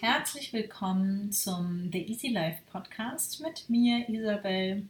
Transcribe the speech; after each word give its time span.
Herzlich 0.00 0.52
willkommen 0.52 1.32
zum 1.32 1.90
The 1.90 1.98
Easy 1.98 2.28
Life 2.28 2.62
Podcast 2.70 3.40
mit 3.40 3.68
mir, 3.68 4.08
Isabel. 4.08 4.86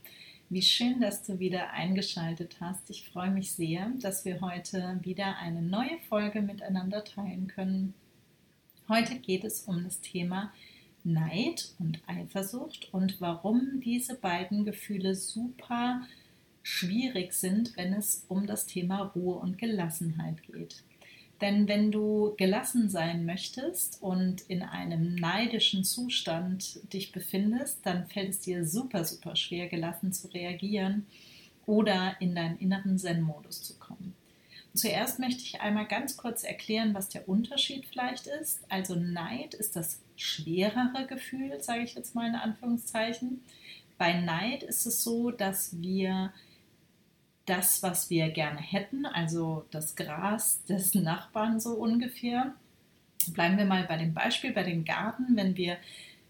Wie 0.51 0.61
schön, 0.61 1.01
dass 1.01 1.23
du 1.23 1.39
wieder 1.39 1.71
eingeschaltet 1.71 2.59
hast. 2.61 2.91
Ich 2.91 3.09
freue 3.09 3.31
mich 3.31 3.53
sehr, 3.53 3.91
dass 4.03 4.27
wir 4.27 4.43
heute 4.43 4.99
wieder 5.01 5.39
eine 5.39 5.63
neue 5.63 5.99
Folge 6.11 6.43
miteinander 6.43 7.05
teilen 7.05 7.47
können. 7.47 7.95
Heute 8.87 9.19
geht 9.19 9.45
es 9.45 9.63
um 9.63 9.83
das 9.83 10.03
Thema 10.03 10.53
Neid 11.05 11.71
und 11.79 12.03
Eifersucht 12.07 12.91
und 12.93 13.19
warum 13.19 13.81
diese 13.81 14.15
beiden 14.15 14.67
Gefühle 14.67 15.15
super 15.15 16.03
schwierig 16.63 17.33
sind, 17.33 17.75
wenn 17.79 17.95
es 17.95 18.27
um 18.29 18.47
das 18.47 18.67
Thema 18.67 19.05
Ruhe 19.17 19.37
und 19.37 19.57
Gelassenheit 19.57 20.43
geht. 20.43 20.83
Denn 21.41 21.69
wenn 21.69 21.93
du 21.93 22.35
gelassen 22.37 22.91
sein 22.91 23.25
möchtest 23.25 24.03
und 24.03 24.41
in 24.43 24.63
einem 24.63 25.15
neidischen 25.15 25.85
Zustand 25.85 26.81
dich 26.93 27.13
befindest, 27.13 27.79
dann 27.85 28.07
fällt 28.07 28.31
es 28.31 28.41
dir 28.41 28.67
super, 28.67 29.05
super 29.05 29.37
schwer, 29.37 29.69
gelassen 29.69 30.13
zu 30.13 30.29
reagieren 30.29 31.07
oder 31.67 32.17
in 32.21 32.35
deinen 32.35 32.59
inneren 32.59 32.99
Zen-Modus 32.99 33.63
zu 33.63 33.75
kommen. 33.79 34.15
Zuerst 34.75 35.19
möchte 35.19 35.43
ich 35.43 35.61
einmal 35.61 35.87
ganz 35.87 36.17
kurz 36.17 36.45
erklären, 36.45 36.95
was 36.95 37.09
der 37.09 37.29
Unterschied 37.29 37.87
vielleicht 37.87 38.27
ist. 38.27 38.61
Also 38.69 38.95
Neid 38.95 39.55
ist 39.55 39.77
das 39.77 40.01
schwerere 40.17 41.07
Gefühl, 41.09 41.61
sage 41.61 41.83
ich 41.83 41.95
jetzt 41.95 42.15
mal 42.15 42.29
in 42.29 42.35
Anführungszeichen. 42.35 43.43
Bei 43.97 44.21
Neid 44.21 44.63
ist 44.63 44.87
es 44.87 45.03
so, 45.03 45.31
dass 45.31 45.81
wir 45.81 46.33
das, 47.49 47.83
was 47.83 48.11
wir 48.11 48.29
gerne 48.31 48.61
hätten, 48.61 49.07
also 49.07 49.65
das 49.71 49.97
Gras 49.97 50.63
des 50.65 50.95
Nachbarn 50.95 51.61
so 51.61 51.75
ungefähr. 51.75 52.55
Bleiben 53.33 53.59
wir 53.59 53.65
mal 53.65 53.85
bei 53.85 53.97
dem 53.97 54.15
Beispiel, 54.15 54.53
bei 54.53 54.63
dem 54.63 54.85
Garten. 54.85 55.37
Wenn 55.37 55.57
wir 55.57 55.77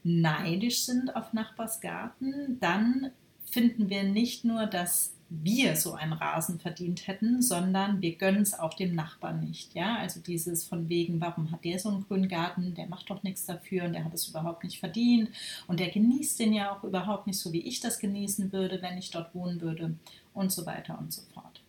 neidisch 0.05 0.85
sind 0.85 1.15
auf 1.15 1.33
Nachbars 1.33 1.81
Garten, 1.81 2.59
dann 2.61 3.11
finden 3.45 3.89
wir 3.91 4.05
nicht 4.05 4.45
nur, 4.45 4.67
dass 4.67 5.13
wir 5.31 5.77
so 5.77 5.93
einen 5.93 6.15
Rasen 6.15 6.59
verdient 6.59 7.07
hätten, 7.07 7.43
sondern 7.43 8.01
wir 8.01 8.17
gönnen 8.17 8.43
es 8.43 8.59
auch 8.59 8.75
dem 8.75 8.95
Nachbarn 8.95 9.41
nicht. 9.41 9.75
Ja, 9.75 9.97
also 9.97 10.21
dieses 10.21 10.65
von 10.65 10.89
wegen, 10.89 11.21
warum 11.21 11.51
hat 11.51 11.65
der 11.65 11.79
so 11.79 11.91
einen 11.91 12.07
grünen 12.07 12.29
Garten? 12.29 12.75
Der 12.75 12.87
macht 12.87 13.11
doch 13.11 13.23
nichts 13.23 13.45
dafür 13.45 13.85
und 13.85 13.93
der 13.93 14.05
hat 14.05 14.15
es 14.15 14.29
überhaupt 14.29 14.65
nicht 14.65 14.81
verdient 14.81 15.31
und 15.67 15.81
der 15.81 15.91
genießt 15.91 16.39
den 16.39 16.55
ja 16.55 16.73
auch 16.73 16.83
überhaupt 16.83 17.27
nicht 17.27 17.39
so, 17.39 17.53
wie 17.53 17.61
ich 17.61 17.81
das 17.81 17.99
genießen 17.99 18.53
würde, 18.53 18.81
wenn 18.81 18.97
ich 18.97 19.11
dort 19.11 19.35
wohnen 19.35 19.61
würde 19.61 19.95
und 20.33 20.51
so 20.51 20.65
weiter 20.65 20.99
und 20.99 21.13
so 21.13 21.23
fort. 21.35 21.61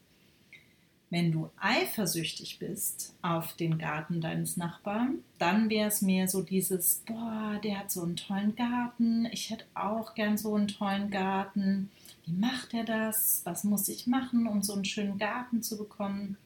Wenn 1.11 1.31
du 1.31 1.49
eifersüchtig 1.59 2.59
bist 2.59 3.15
auf 3.23 3.53
den 3.53 3.79
Garten 3.79 4.21
deines 4.21 4.57
Nachbarn, 4.57 5.23
dann 5.39 5.69
wäre 5.69 5.87
es 5.87 6.03
mehr 6.03 6.27
so 6.27 6.43
dieses, 6.43 7.01
boah, 7.07 7.59
der 7.63 7.79
hat 7.79 7.91
so 7.91 8.03
einen 8.03 8.15
tollen 8.15 8.55
Garten, 8.55 9.25
ich 9.31 9.49
hätte 9.49 9.65
auch 9.73 10.13
gern 10.13 10.37
so 10.37 10.53
einen 10.53 10.67
tollen 10.67 11.09
Garten. 11.09 11.89
Wie 12.29 12.35
macht 12.35 12.75
er 12.75 12.83
das? 12.83 13.41
Was 13.43 13.63
muss 13.63 13.87
ich 13.87 14.05
machen, 14.05 14.45
um 14.45 14.61
so 14.61 14.73
einen 14.73 14.85
schönen 14.85 15.17
Garten 15.17 15.63
zu 15.63 15.77
bekommen? 15.77 16.37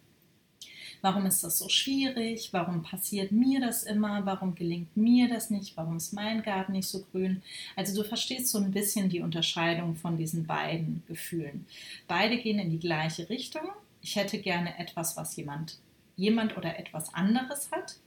Warum 1.02 1.26
ist 1.26 1.44
das 1.44 1.59
so 1.59 1.67
schwierig? 1.67 2.53
Warum 2.53 2.84
passiert 2.84 3.34
mir 3.34 3.59
das 3.59 3.84
immer? 3.84 4.26
Warum 4.26 4.56
gelingt 4.56 4.95
mir 4.95 5.28
das 5.28 5.50
nicht? 5.50 5.76
Warum 5.76 5.98
ist 5.98 6.14
mein 6.14 6.42
Garten 6.42 6.72
nicht 6.72 6.88
so 6.88 7.04
grün? 7.11 7.42
Also 7.76 8.02
du 8.02 8.08
verstehst 8.08 8.48
so 8.48 8.59
ein 8.59 8.72
bisschen 8.72 9.09
die 9.09 9.20
Unterscheidung 9.20 9.98
von 9.98 10.16
diesen 10.16 10.45
beiden 10.48 11.04
Gefühlen. 11.09 11.66
Beide 12.08 12.38
gehen 12.38 12.59
in 12.59 12.70
die 12.70 12.80
gleiche 12.80 13.30
Richtung. 13.30 13.67
Ich 14.02 14.16
hätte 14.16 14.38
gerne 14.38 14.80
etwas, 14.80 15.17
was 15.17 15.36
jemand, 15.36 15.80
jemand 16.16 16.56
oder 16.56 16.80
etwas 16.80 17.14
anderes 17.14 17.71
hat. 17.71 17.98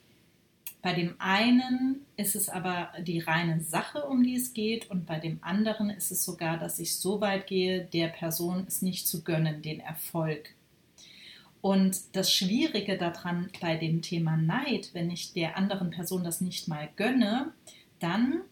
Bei 0.86 0.92
dem 0.92 1.16
einen 1.18 2.06
ist 2.16 2.36
es 2.36 2.48
aber 2.48 2.92
die 3.00 3.18
reine 3.18 3.60
Sache, 3.60 4.04
um 4.04 4.22
die 4.22 4.36
es 4.36 4.54
geht, 4.54 4.88
und 4.88 5.04
bei 5.04 5.18
dem 5.18 5.42
anderen 5.42 5.90
ist 5.90 6.12
es 6.12 6.24
sogar, 6.24 6.58
dass 6.58 6.78
ich 6.78 6.94
so 6.94 7.20
weit 7.20 7.48
gehe, 7.48 7.86
der 7.86 8.06
Person 8.06 8.66
es 8.68 8.82
nicht 8.82 9.08
zu 9.08 9.24
gönnen, 9.24 9.62
den 9.62 9.80
Erfolg. 9.80 10.54
Und 11.60 11.98
das 12.12 12.32
Schwierige 12.32 12.96
daran 12.96 13.50
bei 13.60 13.74
dem 13.76 14.00
Thema 14.00 14.36
Neid, 14.36 14.90
wenn 14.92 15.10
ich 15.10 15.32
der 15.32 15.56
anderen 15.56 15.90
Person 15.90 16.22
das 16.22 16.40
nicht 16.40 16.68
mal 16.68 16.88
gönne, 16.94 17.52
dann 17.98 18.42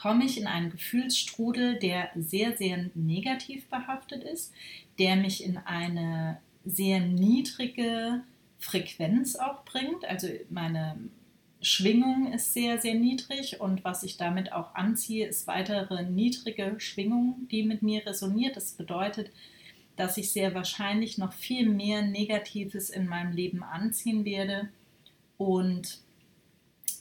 komme 0.00 0.24
ich 0.24 0.40
in 0.40 0.46
einen 0.46 0.70
Gefühlsstrudel, 0.70 1.78
der 1.78 2.12
sehr, 2.16 2.56
sehr 2.56 2.88
negativ 2.94 3.68
behaftet 3.68 4.24
ist, 4.24 4.54
der 4.98 5.16
mich 5.16 5.44
in 5.44 5.58
eine 5.58 6.40
sehr 6.64 7.00
niedrige 7.00 8.22
Frequenz 8.58 9.36
auch 9.36 9.66
bringt. 9.66 10.06
Also 10.06 10.28
meine 10.48 10.96
Schwingung 11.62 12.32
ist 12.32 12.52
sehr, 12.52 12.80
sehr 12.80 12.94
niedrig 12.94 13.60
und 13.60 13.84
was 13.84 14.02
ich 14.02 14.16
damit 14.16 14.52
auch 14.52 14.74
anziehe, 14.74 15.28
ist 15.28 15.46
weitere 15.46 16.04
niedrige 16.04 16.74
Schwingung, 16.78 17.46
die 17.50 17.62
mit 17.62 17.82
mir 17.82 18.04
resoniert. 18.04 18.56
Das 18.56 18.72
bedeutet, 18.72 19.30
dass 19.94 20.16
ich 20.16 20.32
sehr 20.32 20.54
wahrscheinlich 20.54 21.18
noch 21.18 21.32
viel 21.32 21.68
mehr 21.68 22.02
Negatives 22.02 22.90
in 22.90 23.06
meinem 23.06 23.32
Leben 23.32 23.62
anziehen 23.62 24.24
werde 24.24 24.70
und 25.38 26.00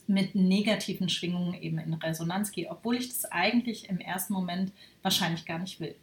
mit 0.06 0.36
negativen 0.36 1.10
Schwingungen 1.10 1.56
eben 1.56 1.80
in 1.80 1.94
Resonanz 1.96 2.52
gehe, 2.52 2.70
obwohl 2.70 2.98
ich 2.98 3.08
das 3.08 3.26
eigentlich 3.26 3.90
im 3.90 4.00
ersten 4.00 4.34
Moment 4.34 4.72
wahrscheinlich 5.02 5.46
gar 5.46 5.58
nicht 5.58 5.80
will. 5.80 5.96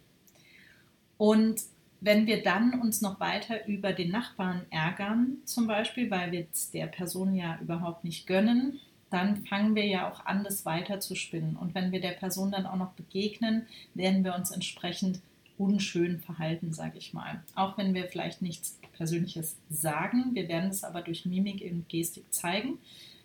Und 1.17 1.61
wenn 2.01 2.27
wir 2.27 2.43
dann 2.43 2.79
uns 2.79 3.01
noch 3.01 3.19
weiter 3.19 3.67
über 3.67 3.93
den 3.93 4.11
Nachbarn 4.11 4.65
ärgern, 4.69 5.37
zum 5.45 5.67
Beispiel, 5.67 6.09
weil 6.09 6.31
wir 6.31 6.47
es 6.51 6.71
der 6.71 6.87
Person 6.87 7.35
ja 7.35 7.59
überhaupt 7.61 8.03
nicht 8.03 8.25
gönnen, 8.25 8.79
dann 9.09 9.45
fangen 9.47 9.75
wir 9.75 9.85
ja 9.85 10.09
auch 10.09 10.25
an, 10.25 10.43
das 10.43 10.65
weiter 10.65 10.99
zu 10.99 11.15
spinnen. 11.15 11.55
Und 11.55 11.73
wenn 11.75 11.91
wir 11.91 11.99
der 11.99 12.11
Person 12.11 12.51
dann 12.51 12.65
auch 12.65 12.75
noch 12.75 12.91
begegnen, 12.91 13.65
werden 13.93 14.23
wir 14.23 14.35
uns 14.35 14.51
entsprechend 14.51 15.19
unschön 15.57 16.19
verhalten, 16.19 16.73
sage 16.73 16.97
ich 16.97 17.13
mal. 17.13 17.43
Auch 17.55 17.77
wenn 17.77 17.93
wir 17.93 18.05
vielleicht 18.05 18.41
nichts 18.41 18.79
Persönliches 18.93 19.57
sagen, 19.69 20.35
wir 20.35 20.47
werden 20.47 20.69
es 20.69 20.83
aber 20.83 21.01
durch 21.01 21.25
Mimik 21.25 21.61
und 21.69 21.89
Gestik 21.89 22.31
zeigen. 22.33 22.77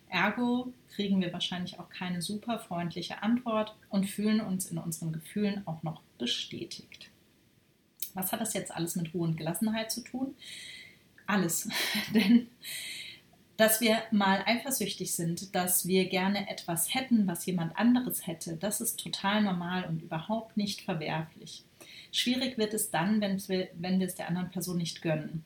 Ergo 0.09 0.73
kriegen 0.95 1.21
wir 1.21 1.33
wahrscheinlich 1.33 1.79
auch 1.79 1.89
keine 1.89 2.21
super 2.21 2.59
freundliche 2.59 3.23
Antwort 3.23 3.75
und 3.89 4.05
fühlen 4.09 4.41
uns 4.41 4.65
in 4.65 4.77
unseren 4.77 5.13
Gefühlen 5.13 5.63
auch 5.65 5.83
noch 5.83 6.01
bestätigt. 6.17 7.09
Was 8.15 8.31
hat 8.31 8.41
das 8.41 8.55
jetzt 8.55 8.73
alles 8.73 8.95
mit 8.95 9.13
Ruhe 9.13 9.27
und 9.27 9.37
Gelassenheit 9.37 9.91
zu 9.91 10.01
tun? 10.01 10.33
Alles. 11.27 11.69
Denn 12.13 12.47
dass 13.57 13.79
wir 13.79 14.01
mal 14.11 14.43
eifersüchtig 14.45 15.13
sind, 15.13 15.55
dass 15.55 15.87
wir 15.87 16.09
gerne 16.09 16.49
etwas 16.49 16.93
hätten, 16.93 17.25
was 17.27 17.45
jemand 17.45 17.77
anderes 17.77 18.27
hätte, 18.27 18.57
das 18.57 18.81
ist 18.81 18.99
total 18.99 19.43
normal 19.43 19.85
und 19.85 20.01
überhaupt 20.01 20.57
nicht 20.57 20.81
verwerflich. 20.81 21.63
Schwierig 22.11 22.57
wird 22.57 22.73
es 22.73 22.91
dann, 22.91 23.21
wenn 23.21 23.41
wir, 23.47 23.69
wenn 23.75 23.99
wir 23.99 24.07
es 24.07 24.15
der 24.15 24.27
anderen 24.27 24.51
Person 24.51 24.77
nicht 24.77 25.01
gönnen. 25.01 25.45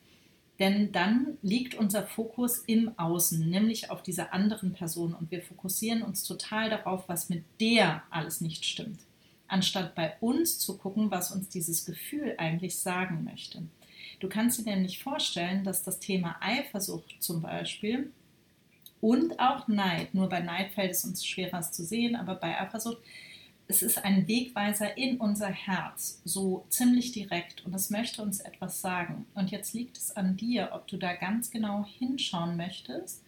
Denn 0.58 0.92
dann 0.92 1.38
liegt 1.40 1.74
unser 1.74 2.04
Fokus 2.06 2.58
im 2.66 2.98
Außen, 2.98 3.48
nämlich 3.48 3.90
auf 3.90 4.02
dieser 4.02 4.34
anderen 4.34 4.72
Person 4.72 5.14
und 5.14 5.30
wir 5.30 5.40
fokussieren 5.40 6.02
uns 6.02 6.24
total 6.24 6.68
darauf, 6.68 7.08
was 7.08 7.30
mit 7.30 7.44
der 7.60 8.02
alles 8.10 8.40
nicht 8.40 8.64
stimmt, 8.64 9.00
anstatt 9.50 9.94
bei 9.94 10.14
uns 10.20 10.58
zu 10.58 10.78
gucken, 10.78 11.10
was 11.10 11.30
uns 11.30 11.48
dieses 11.48 11.84
Gefühl 11.84 12.34
eigentlich 12.38 12.78
sagen 12.78 13.24
möchte. 13.24 13.62
Du 14.20 14.28
kannst 14.28 14.58
dir 14.58 14.70
nämlich 14.70 15.02
vorstellen, 15.02 15.64
dass 15.64 15.82
das 15.82 15.98
Thema 15.98 16.36
Eifersucht 16.40 17.16
zum 17.20 17.42
Beispiel 17.42 18.12
und 19.00 19.40
auch 19.40 19.66
Neid, 19.66 20.14
nur 20.14 20.28
bei 20.28 20.40
Neid 20.40 20.72
fällt 20.72 20.92
es 20.92 21.04
uns 21.04 21.24
schwerer 21.24 21.62
zu 21.62 21.84
sehen, 21.84 22.16
aber 22.16 22.34
bei 22.34 22.60
Eifersucht 22.60 22.98
es 23.70 23.82
ist 23.82 24.04
ein 24.04 24.26
Wegweiser 24.26 24.98
in 24.98 25.18
unser 25.18 25.46
Herz, 25.46 26.20
so 26.24 26.66
ziemlich 26.70 27.12
direkt 27.12 27.64
und 27.64 27.72
es 27.72 27.88
möchte 27.88 28.20
uns 28.20 28.40
etwas 28.40 28.80
sagen. 28.80 29.26
Und 29.34 29.52
jetzt 29.52 29.74
liegt 29.74 29.96
es 29.96 30.16
an 30.16 30.36
dir, 30.36 30.70
ob 30.72 30.88
du 30.88 30.96
da 30.96 31.14
ganz 31.14 31.52
genau 31.52 31.86
hinschauen 31.86 32.56
möchtest, 32.56 33.22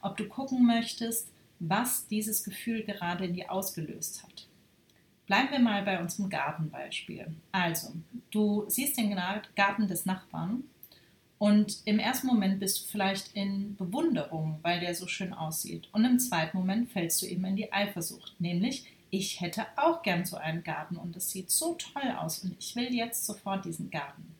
ob 0.00 0.16
du 0.16 0.28
gucken 0.28 0.64
möchtest, 0.64 1.26
was 1.58 2.06
dieses 2.06 2.44
Gefühl 2.44 2.84
gerade 2.84 3.24
in 3.24 3.34
dir 3.34 3.50
ausgelöst 3.50 4.22
hat. 4.22 4.46
Bleiben 5.30 5.52
wir 5.52 5.60
mal 5.60 5.84
bei 5.84 6.00
unserem 6.00 6.28
Gartenbeispiel. 6.28 7.24
Also, 7.52 7.92
du 8.32 8.64
siehst 8.66 8.98
den 8.98 9.16
Garten 9.54 9.86
des 9.86 10.04
Nachbarn 10.04 10.64
und 11.38 11.82
im 11.84 12.00
ersten 12.00 12.26
Moment 12.26 12.58
bist 12.58 12.80
du 12.80 12.88
vielleicht 12.88 13.36
in 13.36 13.76
Bewunderung, 13.76 14.58
weil 14.62 14.80
der 14.80 14.92
so 14.96 15.06
schön 15.06 15.32
aussieht. 15.32 15.88
Und 15.92 16.04
im 16.04 16.18
zweiten 16.18 16.56
Moment 16.58 16.90
fällst 16.90 17.22
du 17.22 17.26
eben 17.26 17.44
in 17.44 17.54
die 17.54 17.72
Eifersucht, 17.72 18.40
nämlich 18.40 18.92
ich 19.10 19.40
hätte 19.40 19.68
auch 19.76 20.02
gern 20.02 20.24
so 20.24 20.36
einen 20.36 20.64
Garten 20.64 20.96
und 20.96 21.14
es 21.14 21.30
sieht 21.30 21.52
so 21.52 21.74
toll 21.74 22.10
aus 22.18 22.40
und 22.40 22.56
ich 22.58 22.74
will 22.74 22.92
jetzt 22.92 23.24
sofort 23.24 23.64
diesen 23.64 23.88
Garten. 23.88 24.34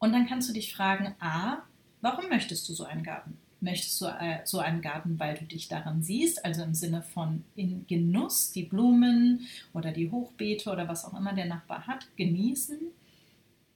Und 0.00 0.12
dann 0.12 0.26
kannst 0.26 0.48
du 0.48 0.52
dich 0.52 0.74
fragen, 0.74 1.14
a, 1.20 1.58
warum 2.00 2.28
möchtest 2.28 2.68
du 2.68 2.72
so 2.72 2.82
einen 2.82 3.04
Garten? 3.04 3.38
Möchtest 3.60 4.00
du 4.00 4.06
äh, 4.06 4.40
so 4.44 4.58
einen 4.58 4.82
Garten, 4.82 5.18
weil 5.18 5.36
du 5.36 5.44
dich 5.44 5.68
daran 5.68 6.02
siehst, 6.02 6.44
also 6.44 6.62
im 6.62 6.74
Sinne 6.74 7.02
von 7.02 7.44
in 7.56 7.86
Genuss, 7.88 8.52
die 8.52 8.62
Blumen 8.62 9.48
oder 9.72 9.90
die 9.90 10.10
Hochbeete 10.10 10.70
oder 10.70 10.86
was 10.86 11.04
auch 11.04 11.18
immer 11.18 11.32
der 11.32 11.46
Nachbar 11.46 11.86
hat, 11.86 12.06
genießen? 12.16 12.78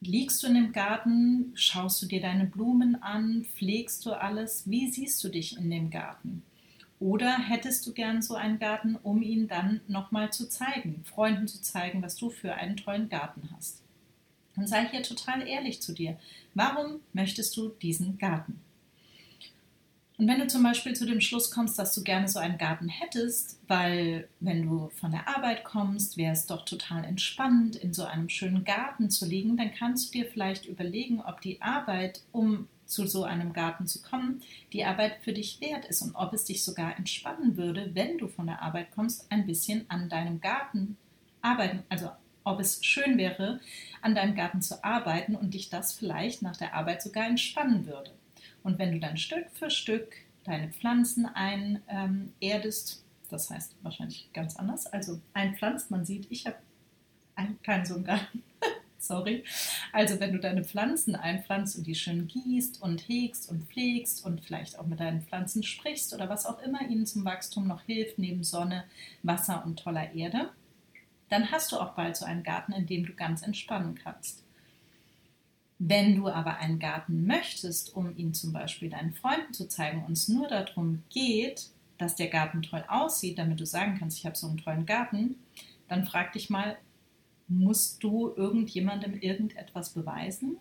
Liegst 0.00 0.42
du 0.42 0.48
in 0.48 0.54
dem 0.54 0.72
Garten, 0.72 1.52
schaust 1.54 2.02
du 2.02 2.06
dir 2.06 2.20
deine 2.20 2.46
Blumen 2.46 3.02
an, 3.02 3.44
pflegst 3.44 4.06
du 4.06 4.12
alles? 4.12 4.68
Wie 4.68 4.88
siehst 4.88 5.22
du 5.22 5.28
dich 5.28 5.56
in 5.56 5.70
dem 5.70 5.90
Garten? 5.90 6.42
Oder 7.02 7.36
hättest 7.36 7.84
du 7.84 7.92
gern 7.92 8.22
so 8.22 8.36
einen 8.36 8.60
Garten, 8.60 8.96
um 9.02 9.22
ihn 9.22 9.48
dann 9.48 9.80
nochmal 9.88 10.32
zu 10.32 10.48
zeigen, 10.48 11.02
Freunden 11.04 11.48
zu 11.48 11.60
zeigen, 11.60 12.00
was 12.00 12.14
du 12.14 12.30
für 12.30 12.54
einen 12.54 12.76
tollen 12.76 13.08
Garten 13.08 13.48
hast? 13.52 13.82
Und 14.54 14.68
sei 14.68 14.88
hier 14.88 15.02
total 15.02 15.46
ehrlich 15.46 15.82
zu 15.82 15.92
dir. 15.92 16.16
Warum 16.54 17.00
möchtest 17.12 17.56
du 17.56 17.70
diesen 17.70 18.18
Garten? 18.18 18.60
Und 20.22 20.28
wenn 20.28 20.38
du 20.38 20.46
zum 20.46 20.62
Beispiel 20.62 20.94
zu 20.94 21.04
dem 21.04 21.20
Schluss 21.20 21.50
kommst, 21.50 21.80
dass 21.80 21.96
du 21.96 22.04
gerne 22.04 22.28
so 22.28 22.38
einen 22.38 22.56
Garten 22.56 22.88
hättest, 22.88 23.58
weil 23.66 24.28
wenn 24.38 24.62
du 24.62 24.88
von 25.00 25.10
der 25.10 25.26
Arbeit 25.26 25.64
kommst, 25.64 26.16
wäre 26.16 26.32
es 26.32 26.46
doch 26.46 26.64
total 26.64 27.02
entspannend, 27.02 27.74
in 27.74 27.92
so 27.92 28.04
einem 28.04 28.28
schönen 28.28 28.62
Garten 28.62 29.10
zu 29.10 29.26
liegen, 29.26 29.56
dann 29.56 29.74
kannst 29.74 30.14
du 30.14 30.20
dir 30.20 30.30
vielleicht 30.30 30.66
überlegen, 30.66 31.20
ob 31.20 31.40
die 31.40 31.60
Arbeit, 31.60 32.22
um 32.30 32.68
zu 32.86 33.08
so 33.08 33.24
einem 33.24 33.52
Garten 33.52 33.88
zu 33.88 34.00
kommen, 34.00 34.40
die 34.72 34.84
Arbeit 34.84 35.16
für 35.22 35.32
dich 35.32 35.60
wert 35.60 35.86
ist 35.86 36.02
und 36.02 36.14
ob 36.14 36.32
es 36.34 36.44
dich 36.44 36.62
sogar 36.62 36.96
entspannen 36.96 37.56
würde, 37.56 37.90
wenn 37.94 38.16
du 38.16 38.28
von 38.28 38.46
der 38.46 38.62
Arbeit 38.62 38.92
kommst, 38.92 39.26
ein 39.28 39.44
bisschen 39.44 39.86
an 39.88 40.08
deinem 40.08 40.40
Garten 40.40 40.98
arbeiten, 41.40 41.82
also 41.88 42.12
ob 42.44 42.60
es 42.60 42.78
schön 42.84 43.18
wäre, 43.18 43.58
an 44.02 44.14
deinem 44.14 44.36
Garten 44.36 44.62
zu 44.62 44.84
arbeiten 44.84 45.34
und 45.34 45.54
dich 45.54 45.68
das 45.68 45.92
vielleicht 45.92 46.42
nach 46.42 46.56
der 46.56 46.74
Arbeit 46.74 47.02
sogar 47.02 47.26
entspannen 47.26 47.86
würde. 47.86 48.12
Und 48.62 48.78
wenn 48.78 48.92
du 48.92 49.00
dann 49.00 49.16
Stück 49.16 49.50
für 49.52 49.70
Stück 49.70 50.14
deine 50.44 50.68
Pflanzen 50.70 51.26
einerdest, 51.26 51.84
ähm, 51.88 53.28
das 53.30 53.50
heißt 53.50 53.76
wahrscheinlich 53.82 54.30
ganz 54.32 54.56
anders, 54.56 54.86
also 54.86 55.20
einpflanzt, 55.32 55.90
man 55.90 56.04
sieht, 56.04 56.26
ich 56.30 56.46
habe 56.46 56.56
keinen 57.62 57.86
so 57.86 57.94
einen 57.94 58.04
Garten, 58.04 58.42
sorry. 58.98 59.44
Also 59.92 60.20
wenn 60.20 60.32
du 60.32 60.38
deine 60.38 60.64
Pflanzen 60.64 61.16
einpflanzt 61.16 61.76
und 61.76 61.86
die 61.86 61.94
schön 61.94 62.26
gießt 62.26 62.82
und 62.82 63.08
hegst 63.08 63.50
und 63.50 63.64
pflegst 63.64 64.24
und 64.24 64.40
vielleicht 64.42 64.78
auch 64.78 64.86
mit 64.86 65.00
deinen 65.00 65.22
Pflanzen 65.22 65.62
sprichst 65.62 66.14
oder 66.14 66.28
was 66.28 66.46
auch 66.46 66.60
immer 66.62 66.82
ihnen 66.82 67.06
zum 67.06 67.24
Wachstum 67.24 67.66
noch 67.66 67.82
hilft, 67.82 68.18
neben 68.18 68.44
Sonne, 68.44 68.84
Wasser 69.22 69.64
und 69.64 69.78
toller 69.78 70.12
Erde, 70.14 70.50
dann 71.30 71.50
hast 71.50 71.72
du 71.72 71.78
auch 71.78 71.94
bald 71.94 72.16
so 72.16 72.26
einen 72.26 72.42
Garten, 72.42 72.72
in 72.72 72.86
dem 72.86 73.06
du 73.06 73.14
ganz 73.14 73.42
entspannen 73.42 73.94
kannst. 73.94 74.44
Wenn 75.84 76.14
du 76.14 76.28
aber 76.28 76.58
einen 76.58 76.78
Garten 76.78 77.26
möchtest, 77.26 77.96
um 77.96 78.16
ihn 78.16 78.34
zum 78.34 78.52
Beispiel 78.52 78.88
deinen 78.88 79.14
Freunden 79.14 79.52
zu 79.52 79.66
zeigen 79.66 80.04
und 80.04 80.12
es 80.12 80.28
nur 80.28 80.46
darum 80.46 81.02
geht, 81.10 81.70
dass 81.98 82.14
der 82.14 82.28
Garten 82.28 82.62
toll 82.62 82.84
aussieht, 82.86 83.36
damit 83.36 83.58
du 83.58 83.66
sagen 83.66 83.96
kannst, 83.98 84.16
ich 84.18 84.24
habe 84.24 84.36
so 84.36 84.46
einen 84.46 84.58
tollen 84.58 84.86
Garten, 84.86 85.34
dann 85.88 86.06
frag 86.06 86.34
dich 86.34 86.50
mal, 86.50 86.78
musst 87.48 88.00
du 88.04 88.32
irgendjemandem 88.36 89.18
irgendetwas 89.20 89.90
beweisen? 89.90 90.56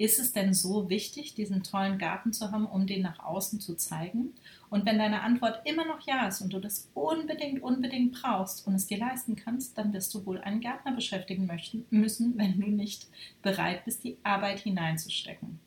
Ist 0.00 0.18
es 0.18 0.32
denn 0.32 0.54
so 0.54 0.88
wichtig, 0.88 1.34
diesen 1.34 1.62
tollen 1.62 1.98
Garten 1.98 2.32
zu 2.32 2.50
haben, 2.50 2.64
um 2.64 2.86
den 2.86 3.02
nach 3.02 3.18
außen 3.18 3.60
zu 3.60 3.74
zeigen? 3.74 4.32
Und 4.70 4.86
wenn 4.86 4.96
deine 4.96 5.20
Antwort 5.20 5.60
immer 5.66 5.84
noch 5.84 6.06
ja 6.06 6.26
ist 6.26 6.40
und 6.40 6.54
du 6.54 6.58
das 6.58 6.88
unbedingt, 6.94 7.62
unbedingt 7.62 8.12
brauchst 8.12 8.66
und 8.66 8.74
es 8.74 8.86
dir 8.86 8.96
leisten 8.96 9.36
kannst, 9.36 9.76
dann 9.76 9.92
wirst 9.92 10.14
du 10.14 10.24
wohl 10.24 10.40
einen 10.40 10.62
Gärtner 10.62 10.92
beschäftigen 10.92 11.44
möchten, 11.44 11.84
müssen, 11.90 12.32
wenn 12.38 12.58
du 12.58 12.68
nicht 12.68 13.08
bereit 13.42 13.84
bist, 13.84 14.02
die 14.02 14.16
Arbeit 14.22 14.60
hineinzustecken. 14.60 15.60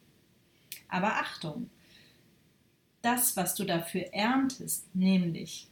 Aber 0.89 1.13
Achtung, 1.13 1.69
das, 3.03 3.37
was 3.37 3.53
du 3.53 3.65
dafür 3.65 4.15
erntest, 4.15 4.95
nämlich 4.95 5.67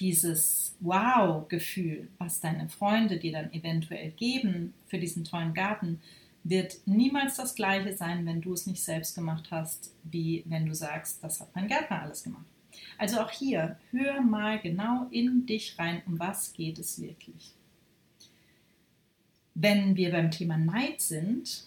dieses 0.00 0.74
Wow-Gefühl, 0.80 2.08
was 2.18 2.40
deine 2.40 2.68
Freunde 2.68 3.20
dir 3.20 3.30
dann 3.30 3.52
eventuell 3.52 4.10
geben 4.10 4.74
für 4.88 4.98
diesen 4.98 5.22
tollen 5.22 5.54
Garten, 5.54 6.00
wird 6.44 6.76
niemals 6.86 7.36
das 7.36 7.54
gleiche 7.54 7.96
sein, 7.96 8.26
wenn 8.26 8.42
du 8.42 8.52
es 8.52 8.66
nicht 8.66 8.84
selbst 8.84 9.14
gemacht 9.14 9.48
hast, 9.50 9.92
wie 10.04 10.44
wenn 10.46 10.66
du 10.66 10.74
sagst, 10.74 11.24
das 11.24 11.40
hat 11.40 11.54
mein 11.54 11.68
Gärtner 11.68 12.02
alles 12.02 12.22
gemacht. 12.22 12.44
Also 12.98 13.20
auch 13.20 13.30
hier, 13.30 13.78
hör 13.90 14.20
mal 14.20 14.60
genau 14.60 15.06
in 15.10 15.46
dich 15.46 15.78
rein, 15.78 16.02
um 16.06 16.18
was 16.18 16.52
geht 16.52 16.78
es 16.78 17.00
wirklich. 17.00 17.52
Wenn 19.54 19.96
wir 19.96 20.10
beim 20.10 20.30
Thema 20.30 20.58
Neid 20.58 21.00
sind 21.00 21.66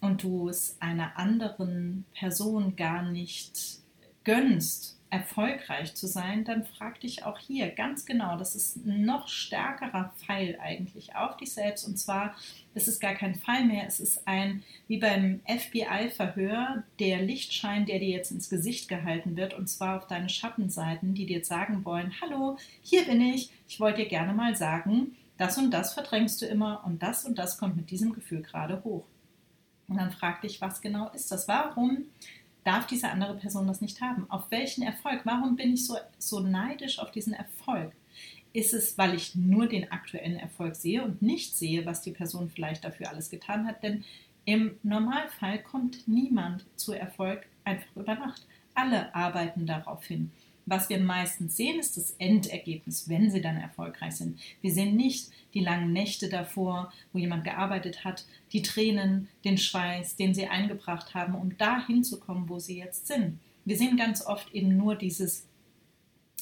und 0.00 0.22
du 0.22 0.48
es 0.48 0.76
einer 0.80 1.16
anderen 1.16 2.04
Person 2.14 2.76
gar 2.76 3.02
nicht 3.02 3.78
gönnst, 4.24 4.97
erfolgreich 5.10 5.94
zu 5.94 6.06
sein, 6.06 6.44
dann 6.44 6.64
frag 6.64 7.00
dich 7.00 7.24
auch 7.24 7.38
hier 7.38 7.70
ganz 7.70 8.04
genau, 8.04 8.36
das 8.36 8.54
ist 8.54 8.76
ein 8.76 9.04
noch 9.04 9.28
stärkerer 9.28 10.12
Pfeil 10.18 10.58
eigentlich 10.60 11.16
auf 11.16 11.36
dich 11.38 11.52
selbst. 11.52 11.86
Und 11.86 11.98
zwar 11.98 12.34
ist 12.74 12.88
es 12.88 13.00
gar 13.00 13.14
kein 13.14 13.34
Pfeil 13.34 13.64
mehr, 13.64 13.86
es 13.86 14.00
ist 14.00 14.26
ein, 14.28 14.62
wie 14.86 14.98
beim 14.98 15.40
FBI-Verhör, 15.46 16.82
der 16.98 17.22
Lichtschein, 17.22 17.86
der 17.86 17.98
dir 17.98 18.08
jetzt 18.08 18.30
ins 18.30 18.50
Gesicht 18.50 18.88
gehalten 18.88 19.36
wird, 19.36 19.54
und 19.54 19.68
zwar 19.68 19.96
auf 19.96 20.06
deine 20.06 20.28
Schattenseiten, 20.28 21.14
die 21.14 21.26
dir 21.26 21.44
sagen 21.44 21.84
wollen, 21.84 22.12
hallo, 22.20 22.58
hier 22.82 23.04
bin 23.04 23.20
ich, 23.20 23.50
ich 23.66 23.80
wollte 23.80 24.02
dir 24.02 24.08
gerne 24.08 24.34
mal 24.34 24.56
sagen, 24.56 25.16
das 25.38 25.56
und 25.56 25.70
das 25.70 25.94
verdrängst 25.94 26.42
du 26.42 26.46
immer 26.46 26.82
und 26.84 27.02
das 27.02 27.24
und 27.24 27.38
das 27.38 27.58
kommt 27.58 27.76
mit 27.76 27.90
diesem 27.90 28.12
Gefühl 28.12 28.42
gerade 28.42 28.82
hoch. 28.84 29.04
Und 29.88 29.96
dann 29.96 30.12
frag 30.12 30.42
dich, 30.42 30.60
was 30.60 30.82
genau 30.82 31.08
ist 31.10 31.32
das? 31.32 31.48
Warum 31.48 32.04
darf 32.68 32.86
diese 32.86 33.08
andere 33.08 33.34
Person 33.34 33.66
das 33.66 33.80
nicht 33.80 34.02
haben? 34.02 34.30
Auf 34.30 34.50
welchen 34.50 34.82
Erfolg? 34.82 35.22
Warum 35.24 35.56
bin 35.56 35.72
ich 35.72 35.86
so, 35.86 35.96
so 36.18 36.40
neidisch 36.40 36.98
auf 36.98 37.10
diesen 37.10 37.32
Erfolg? 37.32 37.92
Ist 38.52 38.74
es, 38.74 38.98
weil 38.98 39.14
ich 39.14 39.34
nur 39.34 39.68
den 39.68 39.90
aktuellen 39.90 40.36
Erfolg 40.36 40.76
sehe 40.76 41.02
und 41.02 41.22
nicht 41.22 41.56
sehe, 41.56 41.86
was 41.86 42.02
die 42.02 42.10
Person 42.10 42.50
vielleicht 42.50 42.84
dafür 42.84 43.08
alles 43.08 43.30
getan 43.30 43.66
hat? 43.66 43.82
Denn 43.82 44.04
im 44.44 44.76
Normalfall 44.82 45.62
kommt 45.62 46.06
niemand 46.06 46.66
zu 46.76 46.92
Erfolg 46.92 47.46
einfach 47.64 47.96
über 47.96 48.14
Nacht. 48.14 48.46
Alle 48.74 49.14
arbeiten 49.14 49.64
darauf 49.64 50.04
hin. 50.04 50.30
Was 50.70 50.90
wir 50.90 51.00
meistens 51.00 51.56
sehen, 51.56 51.80
ist 51.80 51.96
das 51.96 52.10
Endergebnis, 52.18 53.08
wenn 53.08 53.30
sie 53.30 53.40
dann 53.40 53.56
erfolgreich 53.56 54.16
sind. 54.16 54.38
Wir 54.60 54.70
sehen 54.70 54.96
nicht 54.96 55.30
die 55.54 55.60
langen 55.60 55.94
Nächte 55.94 56.28
davor, 56.28 56.92
wo 57.10 57.18
jemand 57.18 57.44
gearbeitet 57.44 58.04
hat, 58.04 58.26
die 58.52 58.60
Tränen, 58.60 59.28
den 59.46 59.56
Schweiß, 59.56 60.16
den 60.16 60.34
sie 60.34 60.46
eingebracht 60.46 61.14
haben, 61.14 61.34
um 61.34 61.56
dahin 61.56 62.04
zu 62.04 62.20
kommen, 62.20 62.50
wo 62.50 62.58
sie 62.58 62.76
jetzt 62.76 63.06
sind. 63.06 63.40
Wir 63.64 63.78
sehen 63.78 63.96
ganz 63.96 64.26
oft 64.26 64.52
eben 64.52 64.76
nur 64.76 64.94
dieses 64.94 65.46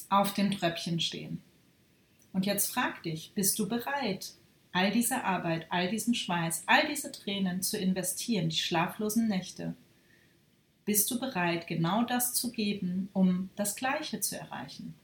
auf 0.09 0.33
dem 0.33 0.51
Tröpfchen 0.51 0.99
stehen. 0.99 1.41
Und 2.33 2.45
jetzt 2.45 2.67
frag 2.67 3.03
dich, 3.03 3.31
bist 3.33 3.57
du 3.57 3.69
bereit, 3.69 4.33
all 4.73 4.91
diese 4.91 5.23
Arbeit, 5.23 5.67
all 5.69 5.89
diesen 5.89 6.15
Schweiß, 6.15 6.63
all 6.65 6.85
diese 6.89 7.13
Tränen 7.13 7.61
zu 7.61 7.77
investieren, 7.77 8.49
die 8.49 8.57
schlaflosen 8.57 9.29
Nächte, 9.29 9.73
bist 10.87 11.11
du 11.11 11.19
bereit, 11.19 11.67
genau 11.67 12.03
das 12.03 12.33
zu 12.33 12.49
geben, 12.49 13.09
um 13.11 13.49
das 13.57 13.75
Gleiche 13.75 14.21
zu 14.21 14.39
erreichen? 14.39 14.95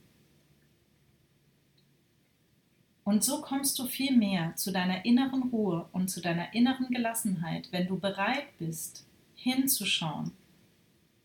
Und 3.04 3.22
so 3.22 3.42
kommst 3.42 3.78
du 3.78 3.84
viel 3.84 4.16
mehr 4.16 4.56
zu 4.56 4.72
deiner 4.72 5.04
inneren 5.04 5.42
Ruhe 5.50 5.86
und 5.92 6.08
zu 6.08 6.22
deiner 6.22 6.54
inneren 6.54 6.88
Gelassenheit, 6.88 7.68
wenn 7.70 7.86
du 7.86 7.98
bereit 7.98 8.46
bist, 8.58 9.04
hinzuschauen. 9.34 10.32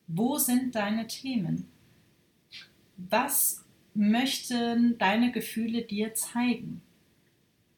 Wo 0.07 0.37
sind 0.37 0.75
deine 0.75 1.07
Themen? 1.07 1.69
Was 2.97 3.63
möchten 3.93 4.97
deine 4.97 5.31
Gefühle 5.31 5.83
dir 5.83 6.13
zeigen? 6.15 6.81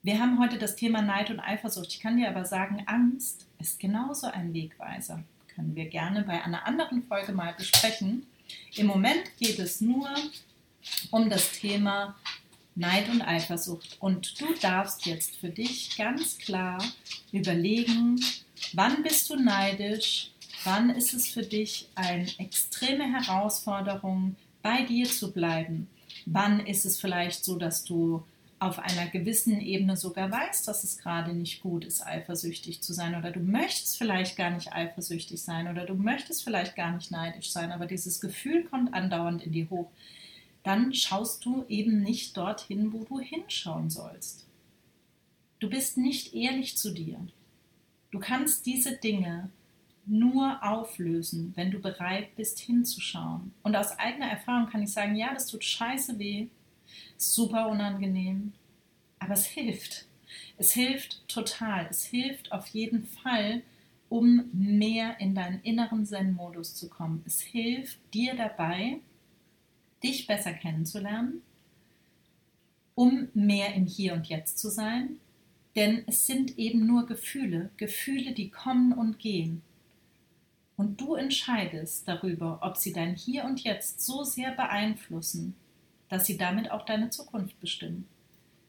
Wir 0.01 0.19
haben 0.19 0.39
heute 0.39 0.57
das 0.57 0.75
Thema 0.75 1.03
Neid 1.03 1.29
und 1.29 1.41
Eifersucht. 1.41 1.89
Ich 1.89 1.99
kann 1.99 2.17
dir 2.17 2.27
aber 2.27 2.43
sagen, 2.43 2.81
Angst 2.87 3.45
ist 3.59 3.79
genauso 3.79 4.25
ein 4.25 4.51
Wegweiser 4.55 5.23
können 5.55 5.75
wir 5.75 5.85
gerne 5.85 6.23
bei 6.23 6.41
einer 6.43 6.65
anderen 6.65 7.03
Folge 7.03 7.31
mal 7.31 7.53
besprechen. 7.53 8.25
Im 8.75 8.87
Moment 8.87 9.23
geht 9.39 9.59
es 9.59 9.81
nur 9.81 10.09
um 11.11 11.29
das 11.29 11.51
Thema 11.53 12.15
Neid 12.75 13.09
und 13.09 13.21
Eifersucht. 13.21 13.97
Und 13.99 14.39
du 14.39 14.53
darfst 14.61 15.05
jetzt 15.05 15.35
für 15.37 15.49
dich 15.49 15.97
ganz 15.97 16.37
klar 16.37 16.83
überlegen, 17.31 18.19
wann 18.73 19.03
bist 19.03 19.29
du 19.29 19.35
neidisch, 19.35 20.31
wann 20.63 20.89
ist 20.89 21.13
es 21.13 21.27
für 21.27 21.43
dich 21.43 21.89
eine 21.95 22.27
extreme 22.39 23.05
Herausforderung, 23.11 24.35
bei 24.61 24.83
dir 24.83 25.09
zu 25.09 25.31
bleiben. 25.31 25.87
Wann 26.25 26.65
ist 26.65 26.85
es 26.85 26.99
vielleicht 26.99 27.43
so, 27.43 27.57
dass 27.57 27.83
du 27.83 28.23
auf 28.61 28.77
einer 28.77 29.07
gewissen 29.07 29.59
Ebene 29.59 29.97
sogar 29.97 30.29
weißt, 30.29 30.67
dass 30.67 30.83
es 30.83 30.99
gerade 30.99 31.33
nicht 31.33 31.63
gut 31.63 31.83
ist, 31.83 32.05
eifersüchtig 32.05 32.83
zu 32.83 32.93
sein 32.93 33.15
oder 33.15 33.31
du 33.31 33.39
möchtest 33.39 33.97
vielleicht 33.97 34.37
gar 34.37 34.51
nicht 34.51 34.71
eifersüchtig 34.71 35.41
sein 35.41 35.67
oder 35.67 35.87
du 35.87 35.95
möchtest 35.95 36.43
vielleicht 36.43 36.75
gar 36.75 36.91
nicht 36.91 37.09
neidisch 37.09 37.51
sein, 37.51 37.71
aber 37.71 37.87
dieses 37.87 38.21
Gefühl 38.21 38.63
kommt 38.65 38.93
andauernd 38.93 39.41
in 39.41 39.51
dir 39.51 39.67
hoch, 39.71 39.89
dann 40.61 40.93
schaust 40.93 41.43
du 41.43 41.65
eben 41.69 42.03
nicht 42.03 42.37
dorthin, 42.37 42.93
wo 42.93 43.03
du 43.03 43.19
hinschauen 43.19 43.89
sollst. 43.89 44.45
Du 45.57 45.67
bist 45.67 45.97
nicht 45.97 46.35
ehrlich 46.35 46.77
zu 46.77 46.93
dir. 46.93 47.17
Du 48.11 48.19
kannst 48.19 48.67
diese 48.67 48.95
Dinge 48.95 49.49
nur 50.05 50.59
auflösen, 50.61 51.51
wenn 51.55 51.71
du 51.71 51.79
bereit 51.79 52.35
bist 52.35 52.59
hinzuschauen. 52.59 53.53
Und 53.63 53.75
aus 53.75 53.97
eigener 53.97 54.27
Erfahrung 54.27 54.69
kann 54.69 54.83
ich 54.83 54.91
sagen, 54.91 55.15
ja, 55.15 55.33
das 55.33 55.47
tut 55.47 55.63
scheiße 55.63 56.19
weh, 56.19 56.49
super 57.17 57.69
unangenehm, 57.69 58.53
aber 59.19 59.33
es 59.33 59.45
hilft. 59.45 60.05
Es 60.57 60.71
hilft 60.71 61.27
total. 61.27 61.87
Es 61.89 62.05
hilft 62.05 62.51
auf 62.51 62.67
jeden 62.67 63.05
Fall, 63.05 63.63
um 64.09 64.49
mehr 64.53 65.19
in 65.19 65.35
deinen 65.35 65.61
inneren 65.61 66.05
Zen-Modus 66.05 66.75
zu 66.75 66.89
kommen. 66.89 67.23
Es 67.25 67.41
hilft 67.41 67.99
dir 68.13 68.35
dabei, 68.35 68.99
dich 70.03 70.27
besser 70.27 70.53
kennenzulernen, 70.53 71.41
um 72.95 73.29
mehr 73.33 73.73
im 73.73 73.85
Hier 73.85 74.13
und 74.13 74.27
Jetzt 74.27 74.59
zu 74.59 74.69
sein. 74.69 75.17
Denn 75.75 76.03
es 76.07 76.27
sind 76.27 76.57
eben 76.57 76.85
nur 76.85 77.05
Gefühle, 77.05 77.69
Gefühle, 77.77 78.33
die 78.33 78.49
kommen 78.49 78.91
und 78.91 79.19
gehen. 79.19 79.61
Und 80.75 80.99
du 80.99 81.15
entscheidest 81.15 82.07
darüber, 82.07 82.59
ob 82.61 82.75
sie 82.75 82.91
dein 82.91 83.15
Hier 83.15 83.45
und 83.45 83.63
Jetzt 83.63 84.01
so 84.01 84.23
sehr 84.23 84.51
beeinflussen, 84.51 85.55
dass 86.11 86.25
sie 86.25 86.37
damit 86.37 86.69
auch 86.71 86.85
deine 86.85 87.09
Zukunft 87.09 87.57
bestimmen. 87.61 88.05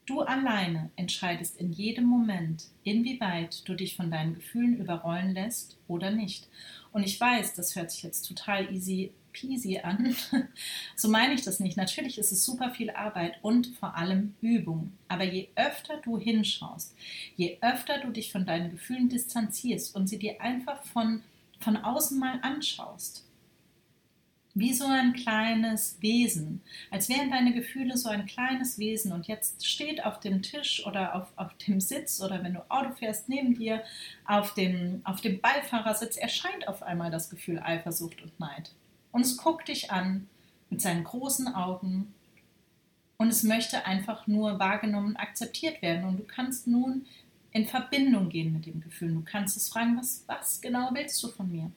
Du 0.05 0.21
alleine 0.21 0.89
entscheidest 0.95 1.57
in 1.57 1.73
jedem 1.73 2.05
Moment, 2.05 2.67
inwieweit 2.83 3.67
du 3.67 3.73
dich 3.73 3.95
von 3.97 4.09
deinen 4.09 4.35
Gefühlen 4.35 4.77
überrollen 4.77 5.33
lässt 5.33 5.77
oder 5.87 6.09
nicht. 6.09 6.47
Und 6.93 7.03
ich 7.03 7.19
weiß, 7.19 7.53
das 7.53 7.75
hört 7.75 7.91
sich 7.91 8.01
jetzt 8.03 8.27
total 8.27 8.73
easy 8.73 9.11
peasy 9.33 9.79
an. 9.79 10.15
so 10.95 11.09
meine 11.09 11.33
ich 11.33 11.41
das 11.41 11.59
nicht. 11.59 11.75
Natürlich 11.75 12.17
ist 12.17 12.31
es 12.31 12.45
super 12.45 12.71
viel 12.71 12.91
Arbeit 12.91 13.35
und 13.41 13.67
vor 13.79 13.97
allem 13.97 14.35
Übung. 14.41 14.93
Aber 15.09 15.25
je 15.25 15.49
öfter 15.55 15.97
du 15.97 16.17
hinschaust, 16.17 16.95
je 17.35 17.57
öfter 17.59 17.99
du 17.99 18.11
dich 18.11 18.31
von 18.31 18.45
deinen 18.45 18.71
Gefühlen 18.71 19.09
distanzierst 19.09 19.95
und 19.95 20.07
sie 20.07 20.19
dir 20.19 20.39
einfach 20.39 20.81
von, 20.85 21.23
von 21.59 21.75
außen 21.75 22.17
mal 22.17 22.39
anschaust, 22.41 23.25
wie 24.55 24.73
so 24.73 24.85
ein 24.85 25.13
kleines 25.13 25.97
Wesen, 26.01 26.61
als 26.91 27.09
wären 27.09 27.31
deine 27.31 27.53
Gefühle 27.53 27.97
so 27.97 28.09
ein 28.09 28.25
kleines 28.25 28.77
Wesen 28.77 29.11
und 29.11 29.27
jetzt 29.27 29.65
steht 29.65 30.05
auf 30.05 30.19
dem 30.19 30.43
Tisch 30.43 30.85
oder 30.85 31.15
auf, 31.15 31.33
auf 31.35 31.53
dem 31.65 31.79
Sitz 31.79 32.21
oder 32.21 32.43
wenn 32.43 32.53
du 32.53 32.69
Auto 32.69 32.91
fährst, 32.91 33.29
neben 33.29 33.55
dir 33.55 33.83
auf 34.25 34.53
dem, 34.53 35.01
auf 35.05 35.21
dem 35.21 35.41
Beifahrersitz 35.41 36.17
erscheint 36.17 36.67
auf 36.67 36.83
einmal 36.83 37.09
das 37.09 37.29
Gefühl 37.29 37.59
Eifersucht 37.59 38.21
und 38.21 38.39
Neid. 38.39 38.71
Und 39.11 39.21
es 39.21 39.37
guckt 39.37 39.67
dich 39.67 39.91
an 39.91 40.27
mit 40.69 40.81
seinen 40.81 41.03
großen 41.03 41.53
Augen 41.53 42.13
und 43.17 43.29
es 43.29 43.43
möchte 43.43 43.85
einfach 43.85 44.27
nur 44.27 44.59
wahrgenommen, 44.59 45.15
akzeptiert 45.15 45.81
werden. 45.81 46.03
Und 46.05 46.17
du 46.17 46.23
kannst 46.23 46.67
nun 46.67 47.05
in 47.51 47.65
Verbindung 47.65 48.29
gehen 48.29 48.51
mit 48.51 48.65
dem 48.65 48.81
Gefühl. 48.81 49.13
Du 49.13 49.21
kannst 49.21 49.55
es 49.55 49.69
fragen, 49.69 49.97
was, 49.97 50.23
was 50.27 50.59
genau 50.61 50.89
willst 50.93 51.21
du 51.23 51.29
von 51.29 51.51
mir? 51.51 51.71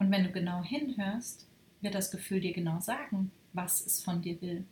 Und 0.00 0.10
wenn 0.10 0.24
du 0.24 0.32
genau 0.32 0.64
hinhörst, 0.64 1.46
wird 1.82 1.94
das 1.94 2.10
Gefühl 2.10 2.40
dir 2.40 2.52
genau 2.52 2.80
sagen, 2.80 3.30
was 3.52 3.84
es 3.86 4.02
von 4.02 4.22
dir 4.22 4.40
will. 4.40 4.64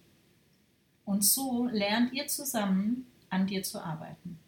Und 1.05 1.25
so 1.25 1.67
lernt 1.67 2.13
ihr 2.13 2.27
zusammen 2.27 3.07
an 3.31 3.47
dir 3.47 3.63
zu 3.63 3.79
arbeiten. 3.79 4.39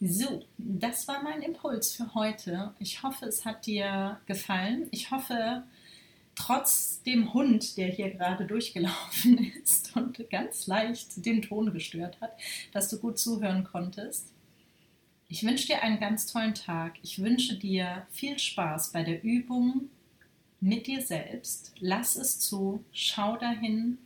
So, 0.00 0.44
das 0.56 1.06
war 1.08 1.22
mein 1.22 1.42
Impuls 1.42 1.92
für 1.92 2.14
heute. 2.14 2.72
Ich 2.78 3.02
hoffe, 3.02 3.26
es 3.26 3.44
hat 3.44 3.66
dir 3.66 4.18
gefallen. 4.26 4.88
Ich 4.92 5.10
hoffe, 5.10 5.64
trotz 6.36 7.02
dem 7.02 7.34
Hund, 7.34 7.76
der 7.76 7.88
hier 7.88 8.10
gerade 8.10 8.46
durchgelaufen 8.46 9.38
ist 9.62 9.94
und 9.96 10.30
ganz 10.30 10.66
leicht 10.68 11.26
den 11.26 11.42
Ton 11.42 11.72
gestört 11.72 12.20
hat, 12.20 12.32
dass 12.72 12.88
du 12.88 12.98
gut 12.98 13.18
zuhören 13.18 13.64
konntest. 13.64 14.32
Ich 15.32 15.44
wünsche 15.44 15.68
dir 15.68 15.82
einen 15.82 16.00
ganz 16.00 16.26
tollen 16.26 16.54
Tag. 16.54 16.94
Ich 17.02 17.22
wünsche 17.22 17.56
dir 17.56 18.04
viel 18.10 18.36
Spaß 18.36 18.90
bei 18.90 19.04
der 19.04 19.22
Übung 19.22 19.88
mit 20.60 20.88
dir 20.88 21.00
selbst. 21.02 21.72
Lass 21.78 22.16
es 22.16 22.40
zu, 22.40 22.84
schau 22.92 23.36
dahin, 23.36 23.98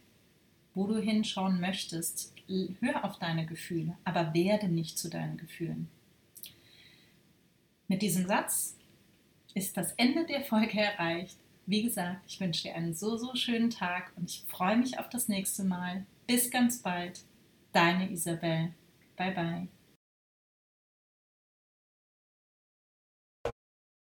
wo 0.74 0.86
du 0.86 1.00
hinschauen 1.00 1.60
möchtest. 1.60 2.34
Hör 2.80 3.06
auf 3.06 3.18
deine 3.18 3.46
Gefühle, 3.46 3.96
aber 4.04 4.34
werde 4.34 4.68
nicht 4.68 4.98
zu 4.98 5.08
deinen 5.08 5.38
Gefühlen. 5.38 5.88
Mit 7.88 8.02
diesem 8.02 8.26
Satz 8.26 8.76
ist 9.54 9.78
das 9.78 9.92
Ende 9.92 10.26
der 10.26 10.42
Folge 10.42 10.78
erreicht. 10.78 11.38
Wie 11.64 11.84
gesagt, 11.84 12.20
ich 12.28 12.38
wünsche 12.38 12.64
dir 12.64 12.74
einen 12.74 12.92
so, 12.92 13.16
so 13.16 13.34
schönen 13.34 13.70
Tag 13.70 14.12
und 14.16 14.28
ich 14.28 14.44
freue 14.46 14.76
mich 14.76 14.98
auf 14.98 15.08
das 15.08 15.28
nächste 15.28 15.64
Mal. 15.64 16.04
Bis 16.26 16.50
ganz 16.50 16.82
bald. 16.82 17.22
Deine 17.72 18.10
Isabel. 18.10 18.74
Bye, 19.16 19.32
bye. 19.32 19.73